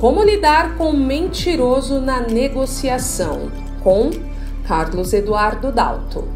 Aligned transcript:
Como 0.00 0.24
lidar 0.24 0.78
com 0.78 0.94
mentiroso 0.94 2.00
na 2.00 2.22
negociação? 2.22 3.52
Com 3.82 4.08
Carlos 4.66 5.12
Eduardo 5.12 5.70
Dalto. 5.70 6.26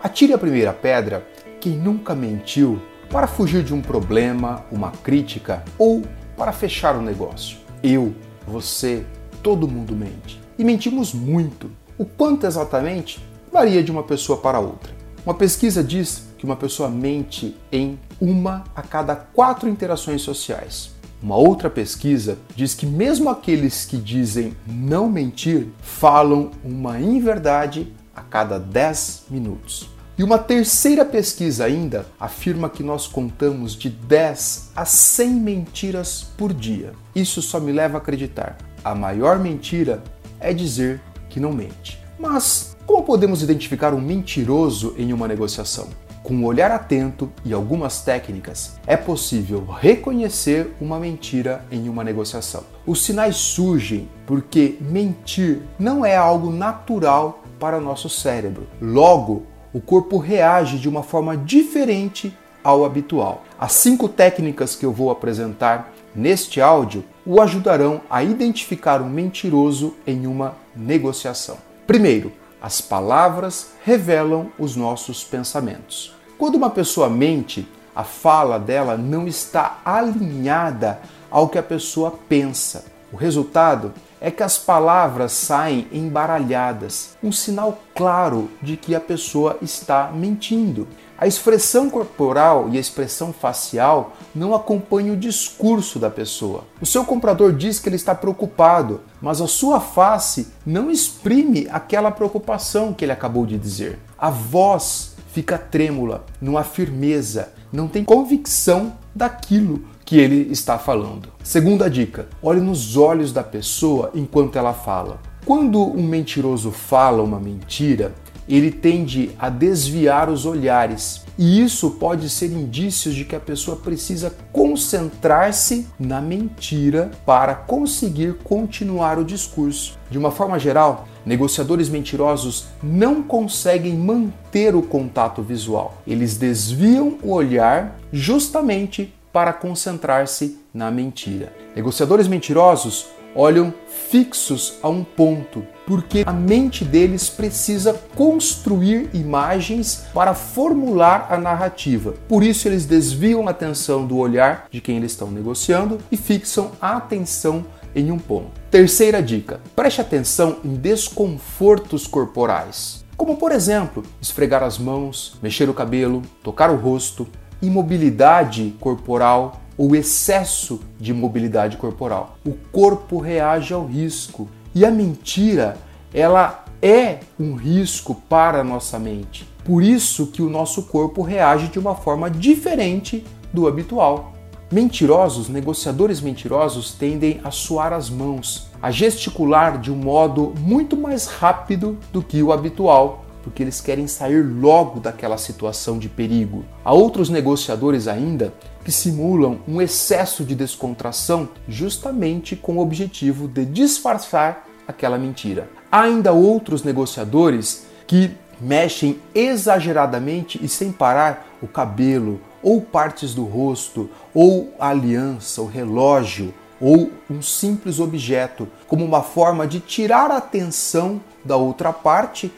Atire 0.00 0.32
a 0.32 0.38
primeira 0.38 0.72
pedra 0.72 1.26
quem 1.58 1.72
nunca 1.72 2.14
mentiu 2.14 2.80
para 3.10 3.26
fugir 3.26 3.64
de 3.64 3.74
um 3.74 3.82
problema, 3.82 4.64
uma 4.70 4.92
crítica 4.92 5.64
ou 5.76 6.04
para 6.36 6.52
fechar 6.52 6.94
um 6.94 7.02
negócio. 7.02 7.58
Eu, 7.82 8.14
você, 8.46 9.04
todo 9.42 9.66
mundo 9.66 9.96
mente. 9.96 10.40
E 10.56 10.62
mentimos 10.62 11.12
muito. 11.12 11.68
O 11.98 12.04
quanto 12.04 12.46
exatamente 12.46 13.18
varia 13.52 13.82
de 13.82 13.90
uma 13.90 14.04
pessoa 14.04 14.38
para 14.38 14.60
outra. 14.60 14.94
Uma 15.24 15.34
pesquisa 15.34 15.82
diz 15.82 16.25
que 16.36 16.44
uma 16.44 16.56
pessoa 16.56 16.88
mente 16.88 17.56
em 17.70 17.98
uma 18.20 18.64
a 18.74 18.82
cada 18.82 19.14
quatro 19.14 19.68
interações 19.68 20.22
sociais. 20.22 20.90
Uma 21.22 21.36
outra 21.36 21.70
pesquisa 21.70 22.38
diz 22.54 22.74
que 22.74 22.86
mesmo 22.86 23.30
aqueles 23.30 23.84
que 23.84 23.96
dizem 23.96 24.54
não 24.66 25.08
mentir 25.08 25.68
falam 25.80 26.50
uma 26.62 27.00
inverdade 27.00 27.92
a 28.14 28.20
cada 28.20 28.58
10 28.58 29.24
minutos. 29.30 29.88
E 30.18 30.22
uma 30.22 30.38
terceira 30.38 31.04
pesquisa 31.04 31.64
ainda 31.64 32.06
afirma 32.18 32.70
que 32.70 32.82
nós 32.82 33.06
contamos 33.06 33.74
de 33.74 33.90
10 33.90 34.70
a 34.74 34.84
100 34.84 35.30
mentiras 35.30 36.26
por 36.38 36.54
dia. 36.54 36.92
Isso 37.14 37.42
só 37.42 37.60
me 37.60 37.72
leva 37.72 37.98
a 37.98 38.00
acreditar. 38.00 38.56
A 38.82 38.94
maior 38.94 39.38
mentira 39.38 40.02
é 40.40 40.54
dizer 40.54 41.02
que 41.28 41.38
não 41.38 41.52
mente. 41.52 42.02
Mas 42.18 42.76
como 42.86 43.02
podemos 43.02 43.42
identificar 43.42 43.92
um 43.92 44.00
mentiroso 44.00 44.94
em 44.96 45.12
uma 45.12 45.28
negociação? 45.28 45.88
Com 46.26 46.34
um 46.34 46.44
olhar 46.44 46.72
atento 46.72 47.30
e 47.44 47.52
algumas 47.54 48.00
técnicas, 48.00 48.80
é 48.84 48.96
possível 48.96 49.64
reconhecer 49.64 50.74
uma 50.80 50.98
mentira 50.98 51.64
em 51.70 51.88
uma 51.88 52.02
negociação. 52.02 52.64
Os 52.84 53.04
sinais 53.04 53.36
surgem 53.36 54.08
porque 54.26 54.76
mentir 54.80 55.60
não 55.78 56.04
é 56.04 56.16
algo 56.16 56.50
natural 56.50 57.44
para 57.60 57.78
nosso 57.78 58.08
cérebro. 58.08 58.66
Logo, 58.82 59.44
o 59.72 59.80
corpo 59.80 60.18
reage 60.18 60.80
de 60.80 60.88
uma 60.88 61.04
forma 61.04 61.36
diferente 61.36 62.36
ao 62.64 62.84
habitual. 62.84 63.44
As 63.56 63.74
cinco 63.74 64.08
técnicas 64.08 64.74
que 64.74 64.84
eu 64.84 64.92
vou 64.92 65.12
apresentar 65.12 65.92
neste 66.12 66.60
áudio 66.60 67.04
o 67.24 67.40
ajudarão 67.40 68.00
a 68.10 68.24
identificar 68.24 69.00
um 69.00 69.08
mentiroso 69.08 69.94
em 70.04 70.26
uma 70.26 70.56
negociação. 70.74 71.58
Primeiro, 71.86 72.32
as 72.60 72.80
palavras 72.80 73.72
revelam 73.84 74.50
os 74.58 74.76
nossos 74.76 75.22
pensamentos. 75.24 76.14
Quando 76.38 76.56
uma 76.56 76.70
pessoa 76.70 77.08
mente, 77.08 77.66
a 77.94 78.04
fala 78.04 78.58
dela 78.58 78.96
não 78.96 79.26
está 79.26 79.78
alinhada 79.84 81.00
ao 81.30 81.48
que 81.48 81.58
a 81.58 81.62
pessoa 81.62 82.12
pensa. 82.28 82.84
O 83.12 83.16
resultado 83.16 83.94
é 84.20 84.30
que 84.30 84.42
as 84.42 84.58
palavras 84.58 85.32
saem 85.32 85.86
embaralhadas, 85.92 87.16
um 87.22 87.30
sinal 87.30 87.78
claro 87.94 88.50
de 88.60 88.76
que 88.76 88.94
a 88.94 89.00
pessoa 89.00 89.56
está 89.62 90.10
mentindo. 90.12 90.88
A 91.18 91.26
expressão 91.26 91.88
corporal 91.88 92.68
e 92.70 92.76
a 92.76 92.80
expressão 92.80 93.32
facial 93.32 94.14
não 94.34 94.54
acompanham 94.54 95.14
o 95.14 95.18
discurso 95.18 95.98
da 95.98 96.10
pessoa. 96.10 96.64
O 96.78 96.84
seu 96.84 97.06
comprador 97.06 97.54
diz 97.54 97.78
que 97.78 97.88
ele 97.88 97.96
está 97.96 98.14
preocupado, 98.14 99.00
mas 99.18 99.40
a 99.40 99.46
sua 99.46 99.80
face 99.80 100.48
não 100.64 100.90
exprime 100.90 101.66
aquela 101.70 102.10
preocupação 102.10 102.92
que 102.92 103.02
ele 103.02 103.12
acabou 103.12 103.46
de 103.46 103.56
dizer. 103.56 103.98
A 104.18 104.28
voz 104.28 105.14
fica 105.32 105.56
trêmula, 105.56 106.26
não 106.38 106.58
há 106.58 106.62
firmeza, 106.62 107.50
não 107.72 107.88
tem 107.88 108.04
convicção 108.04 108.92
daquilo 109.14 109.84
que 110.04 110.18
ele 110.18 110.52
está 110.52 110.78
falando. 110.78 111.30
Segunda 111.42 111.88
dica: 111.88 112.28
olhe 112.42 112.60
nos 112.60 112.94
olhos 112.94 113.32
da 113.32 113.42
pessoa 113.42 114.10
enquanto 114.14 114.56
ela 114.56 114.74
fala. 114.74 115.18
Quando 115.46 115.80
um 115.80 116.02
mentiroso 116.02 116.72
fala 116.72 117.22
uma 117.22 117.38
mentira, 117.38 118.12
ele 118.48 118.70
tende 118.70 119.30
a 119.38 119.48
desviar 119.48 120.28
os 120.28 120.46
olhares. 120.46 121.24
E 121.38 121.60
isso 121.60 121.90
pode 121.92 122.30
ser 122.30 122.46
indícios 122.46 123.14
de 123.14 123.24
que 123.24 123.36
a 123.36 123.40
pessoa 123.40 123.76
precisa 123.76 124.34
concentrar-se 124.52 125.86
na 125.98 126.20
mentira 126.20 127.10
para 127.26 127.54
conseguir 127.54 128.36
continuar 128.42 129.18
o 129.18 129.24
discurso. 129.24 129.98
De 130.10 130.16
uma 130.16 130.30
forma 130.30 130.58
geral, 130.58 131.06
negociadores 131.26 131.88
mentirosos 131.88 132.66
não 132.82 133.22
conseguem 133.22 133.94
manter 133.94 134.74
o 134.74 134.82
contato 134.82 135.42
visual. 135.42 136.00
Eles 136.06 136.38
desviam 136.38 137.18
o 137.22 137.32
olhar 137.32 137.98
justamente 138.12 139.12
para 139.30 139.52
concentrar-se 139.52 140.58
na 140.72 140.90
mentira. 140.90 141.52
Negociadores 141.74 142.26
mentirosos 142.26 143.06
olham 143.36 143.72
fixos 144.08 144.78
a 144.82 144.88
um 144.88 145.04
ponto, 145.04 145.64
porque 145.86 146.24
a 146.26 146.32
mente 146.32 146.84
deles 146.84 147.28
precisa 147.28 147.94
construir 148.14 149.10
imagens 149.12 150.06
para 150.14 150.34
formular 150.34 151.28
a 151.30 151.36
narrativa. 151.36 152.14
Por 152.26 152.42
isso, 152.42 152.66
eles 152.66 152.86
desviam 152.86 153.46
a 153.46 153.50
atenção 153.50 154.06
do 154.06 154.16
olhar 154.16 154.66
de 154.70 154.80
quem 154.80 154.96
eles 154.96 155.12
estão 155.12 155.30
negociando 155.30 155.98
e 156.10 156.16
fixam 156.16 156.72
a 156.80 156.96
atenção 156.96 157.64
em 157.94 158.10
um 158.10 158.18
ponto. 158.18 158.50
Terceira 158.70 159.22
dica: 159.22 159.60
preste 159.74 160.00
atenção 160.00 160.58
em 160.64 160.74
desconfortos 160.74 162.06
corporais. 162.06 163.04
Como, 163.16 163.36
por 163.36 163.52
exemplo, 163.52 164.02
esfregar 164.20 164.62
as 164.62 164.78
mãos, 164.78 165.38
mexer 165.42 165.68
o 165.70 165.74
cabelo, 165.74 166.22
tocar 166.42 166.70
o 166.70 166.76
rosto, 166.76 167.26
imobilidade 167.62 168.74
corporal 168.78 169.62
ou 169.76 169.94
excesso 169.94 170.80
de 170.98 171.12
mobilidade 171.12 171.76
corporal. 171.76 172.38
O 172.44 172.52
corpo 172.72 173.18
reage 173.18 173.74
ao 173.74 173.86
risco 173.86 174.48
e 174.74 174.84
a 174.84 174.90
mentira, 174.90 175.76
ela 176.12 176.64
é 176.80 177.20
um 177.38 177.54
risco 177.54 178.14
para 178.28 178.60
a 178.60 178.64
nossa 178.64 178.98
mente. 178.98 179.48
Por 179.64 179.82
isso 179.82 180.28
que 180.28 180.42
o 180.42 180.50
nosso 180.50 180.84
corpo 180.84 181.22
reage 181.22 181.68
de 181.68 181.78
uma 181.78 181.94
forma 181.94 182.30
diferente 182.30 183.24
do 183.52 183.66
habitual. 183.66 184.32
Mentirosos, 184.70 185.48
negociadores 185.48 186.20
mentirosos 186.20 186.92
tendem 186.92 187.40
a 187.44 187.50
suar 187.50 187.92
as 187.92 188.10
mãos, 188.10 188.68
a 188.82 188.90
gesticular 188.90 189.80
de 189.80 189.92
um 189.92 189.96
modo 189.96 190.52
muito 190.58 190.96
mais 190.96 191.26
rápido 191.26 191.96
do 192.12 192.20
que 192.20 192.42
o 192.42 192.52
habitual, 192.52 193.25
porque 193.46 193.62
eles 193.62 193.80
querem 193.80 194.08
sair 194.08 194.42
logo 194.42 194.98
daquela 194.98 195.38
situação 195.38 196.00
de 196.00 196.08
perigo. 196.08 196.64
Há 196.84 196.92
outros 196.92 197.30
negociadores 197.30 198.08
ainda 198.08 198.52
que 198.84 198.90
simulam 198.90 199.60
um 199.68 199.80
excesso 199.80 200.44
de 200.44 200.52
descontração 200.52 201.48
justamente 201.68 202.56
com 202.56 202.78
o 202.78 202.80
objetivo 202.82 203.46
de 203.46 203.64
disfarçar 203.64 204.66
aquela 204.88 205.16
mentira. 205.16 205.68
Há 205.92 206.00
ainda 206.00 206.32
outros 206.32 206.82
negociadores 206.82 207.86
que 208.04 208.32
mexem 208.60 209.20
exageradamente 209.32 210.58
e 210.60 210.66
sem 210.66 210.90
parar 210.90 211.46
o 211.62 211.68
cabelo, 211.68 212.40
ou 212.60 212.80
partes 212.80 213.32
do 213.32 213.44
rosto, 213.44 214.10
ou 214.34 214.74
a 214.76 214.88
aliança, 214.88 215.62
o 215.62 215.66
relógio, 215.66 216.52
ou 216.80 217.12
um 217.30 217.40
simples 217.40 218.00
objeto, 218.00 218.66
como 218.88 219.04
uma 219.04 219.22
forma 219.22 219.68
de 219.68 219.78
tirar 219.78 220.32
a 220.32 220.38
atenção 220.38 221.20
da 221.44 221.56
outra 221.56 221.92
parte 221.92 222.52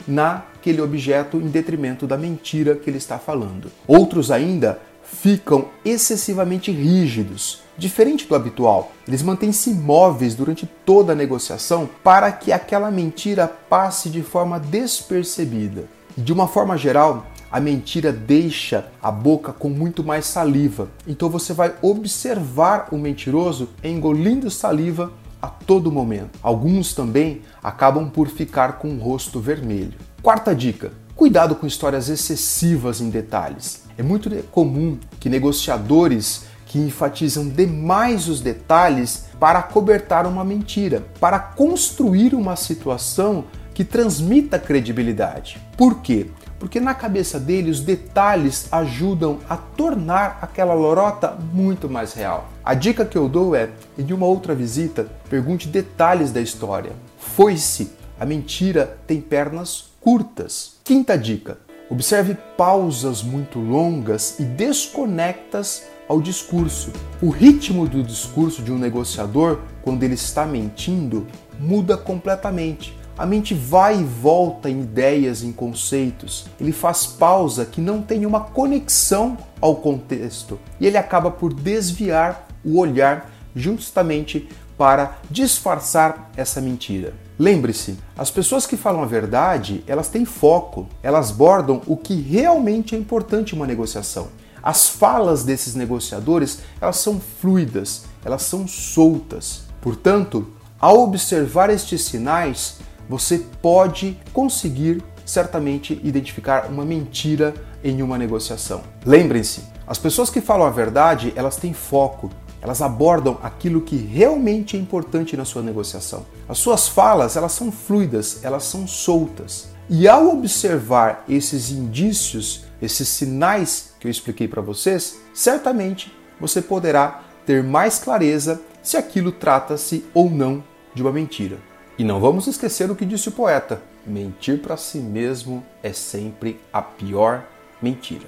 naquele 0.69 0.83
objeto 0.83 1.39
em 1.39 1.49
detrimento 1.49 2.07
da 2.07 2.19
mentira 2.19 2.75
que 2.75 2.91
ele 2.91 2.99
está 2.99 3.19
falando. 3.19 3.73
Outros 3.87 4.31
ainda 4.31 4.79
ficam 5.03 5.67
excessivamente 5.83 6.71
rígidos, 6.71 7.63
diferente 7.79 8.27
do 8.27 8.35
habitual. 8.35 8.93
Eles 9.07 9.23
mantêm-se 9.23 9.71
imóveis 9.71 10.35
durante 10.35 10.69
toda 10.85 11.13
a 11.13 11.17
negociação 11.17 11.89
para 12.05 12.31
que 12.31 12.53
aquela 12.53 12.91
mentira 12.91 13.49
passe 13.49 14.11
de 14.11 14.23
forma 14.23 14.61
despercebida. 14.61 15.85
De 16.15 16.33
uma 16.33 16.47
forma 16.47 16.77
geral, 16.77 17.27
a 17.51 17.59
mentira 17.59 18.13
deixa 18.13 18.89
a 19.03 19.11
boca 19.11 19.55
com 19.55 19.71
muito 19.71 20.05
mais 20.05 20.27
saliva. 20.27 20.91
Então 21.07 21.31
você 21.31 21.55
vai 21.55 21.75
observar 21.81 22.89
o 22.93 22.99
mentiroso 22.99 23.71
engolindo 23.83 24.51
saliva 24.51 25.11
a 25.41 25.49
todo 25.49 25.93
momento. 25.93 26.39
Alguns 26.43 26.95
também 26.95 27.43
acabam 27.63 28.09
por 28.09 28.29
ficar 28.29 28.79
com 28.79 28.89
o 28.89 28.99
rosto 28.99 29.41
vermelho. 29.41 29.95
Quarta 30.23 30.55
dica: 30.55 30.93
cuidado 31.15 31.55
com 31.55 31.67
histórias 31.67 32.09
excessivas 32.09 33.01
em 33.01 33.11
detalhes. 33.11 33.83
É 33.97 34.03
muito 34.03 34.31
comum 34.51 34.99
que 35.19 35.29
negociadores 35.29 36.47
que 36.67 36.79
enfatizam 36.79 37.49
demais 37.49 38.29
os 38.29 38.41
detalhes 38.41 39.27
para 39.41 39.63
cobertar 39.63 40.27
uma 40.27 40.45
mentira, 40.45 41.05
para 41.19 41.39
construir 41.39 42.35
uma 42.35 42.57
situação 42.57 43.45
que 43.73 43.85
transmita 43.85 44.59
credibilidade. 44.59 45.61
Por 45.77 46.01
quê? 46.01 46.27
Porque 46.59 46.81
na 46.81 46.95
cabeça 46.95 47.39
dele 47.39 47.71
os 47.71 47.81
detalhes 47.81 48.67
ajudam 48.73 49.39
a 49.49 49.57
tornar 49.57 50.39
aquela 50.43 50.75
lorota 50.75 51.37
muito 51.53 51.89
mais 51.89 52.13
real. 52.13 52.49
A 52.65 52.75
dica 52.75 53.05
que 53.05 53.17
eu 53.17 53.29
dou 53.29 53.55
é, 53.55 53.71
em 53.97 54.13
uma 54.13 54.27
outra 54.27 54.55
visita, 54.55 55.07
pergunte 55.31 55.69
detalhes 55.69 56.33
da 56.33 56.41
história. 56.41 56.93
Foi-se, 57.19 57.93
a 58.19 58.27
mentira 58.27 58.99
tem 59.07 59.21
pernas 59.21 59.91
curtas. 60.01 60.77
Quinta 60.83 61.17
dica: 61.17 61.59
observe 61.89 62.37
pausas 62.57 63.23
muito 63.23 63.61
longas 63.61 64.39
e 64.41 64.43
desconectas 64.43 65.85
ao 66.09 66.21
discurso. 66.21 66.91
O 67.23 67.29
ritmo 67.29 67.87
do 67.87 68.03
discurso 68.03 68.63
de 68.63 68.73
um 68.73 68.79
negociador, 68.79 69.61
quando 69.83 70.03
ele 70.03 70.15
está 70.15 70.45
mentindo, 70.45 71.27
muda 71.61 71.97
completamente. 71.97 72.98
A 73.19 73.27
mente 73.27 73.53
vai 73.53 73.99
e 73.99 74.05
volta 74.05 74.71
em 74.71 74.83
ideias, 74.83 75.43
em 75.43 75.51
conceitos. 75.51 76.47
Ele 76.61 76.71
faz 76.71 77.05
pausa 77.05 77.67
que 77.67 77.81
não 77.81 78.01
tem 78.01 78.25
uma 78.25 78.39
conexão 78.39 79.37
ao 79.61 79.75
contexto 79.75 80.57
e 80.79 80.87
ele 80.87 80.97
acaba 80.97 81.29
por 81.29 81.53
desviar 81.53 82.47
o 82.65 82.79
olhar 82.79 83.29
justamente 83.57 84.49
para 84.77 85.19
disfarçar 85.29 86.31
essa 86.37 86.61
mentira. 86.61 87.13
Lembre-se, 87.37 87.99
as 88.17 88.31
pessoas 88.31 88.67
que 88.67 88.77
falam 88.77 89.03
a 89.03 89.07
verdade, 89.07 89.83
elas 89.89 90.09
têm 90.09 90.25
foco, 90.25 90.89
elas 91.03 91.33
bordam 91.33 91.83
o 91.87 91.97
que 91.97 92.15
realmente 92.21 92.95
é 92.95 92.99
importante 92.99 93.53
em 93.53 93.59
uma 93.59 93.67
negociação. 93.67 94.29
As 94.63 94.89
falas 94.89 95.45
desses 95.45 95.75
negociadores, 95.75 96.61
elas 96.81 96.99
são 96.99 97.21
fluidas, 97.21 98.05
elas 98.25 98.43
são 98.43 98.69
soltas. 98.69 99.63
Portanto, 99.81 100.47
ao 100.81 101.01
observar 101.01 101.71
estes 101.71 102.05
sinais, 102.05 102.79
você 103.09 103.39
pode 103.63 104.19
conseguir 104.33 105.03
certamente 105.25 106.01
identificar 106.03 106.67
uma 106.67 106.85
mentira 106.85 107.55
em 107.83 108.03
uma 108.03 108.19
negociação. 108.19 108.83
Lembrem-se, 109.05 109.63
as 109.87 109.99
pessoas 109.99 110.31
que 110.31 110.41
falam 110.41 110.67
a 110.67 110.71
verdade, 110.71 111.33
elas 111.37 111.57
têm 111.57 111.73
foco, 111.73 112.31
elas 112.61 112.83
abordam 112.83 113.39
aquilo 113.43 113.81
que 113.81 113.97
realmente 113.97 114.77
é 114.77 114.81
importante 114.81 115.37
na 115.37 115.45
sua 115.45 115.63
negociação. 115.63 116.27
As 116.49 116.59
suas 116.59 116.89
falas, 116.89 117.37
elas 117.37 117.53
são 117.53 117.71
fluidas, 117.71 118.41
elas 118.43 118.65
são 118.65 118.87
soltas. 118.87 119.69
E 119.89 120.07
ao 120.07 120.29
observar 120.29 121.25
esses 121.29 121.71
indícios, 121.71 122.65
esses 122.83 123.09
sinais 123.09 123.95
que 123.99 124.07
eu 124.07 124.11
expliquei 124.11 124.47
para 124.49 124.61
vocês, 124.61 125.21
certamente 125.33 126.13
você 126.41 126.61
poderá 126.61 127.23
ter 127.47 127.63
mais 127.63 127.99
clareza 127.99 128.61
se 128.83 128.97
aquilo 128.97 129.33
trata-se 129.33 130.05
ou 130.13 130.29
não 130.29 130.63
de 130.95 131.03
uma 131.03 131.13
mentira. 131.13 131.59
E 131.99 132.05
não 132.05 132.21
vamos 132.21 132.47
esquecer 132.47 132.89
o 132.91 132.95
que 132.95 133.05
disse 133.05 133.29
o 133.29 133.33
poeta: 133.33 133.83
mentir 134.07 134.63
para 134.63 134.77
si 134.77 134.99
mesmo 134.99 135.67
é 135.83 135.93
sempre 135.93 136.61
a 136.73 136.81
pior 136.81 137.45
mentira. 137.83 138.27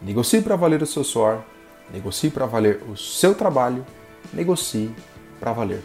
Negocie 0.00 0.40
para 0.40 0.54
valer 0.54 0.80
o 0.82 0.86
seu 0.86 1.02
suor, 1.02 1.42
negocie 1.92 2.30
para 2.30 2.46
valer 2.46 2.80
o 2.88 2.96
seu 2.96 3.34
trabalho, 3.34 3.84
negocie 4.32 4.94
para 5.40 5.52
valer 5.52 5.82